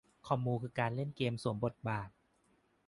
[0.27, 2.09] คอมมูคือการเล่นเกมสวมบทบาท